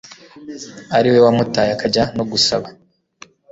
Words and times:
ari 0.97 1.07
we 1.13 1.17
wamutaye 1.25 1.69
akajya 1.73 2.03
no 2.17 2.23
gusaba 2.31 2.67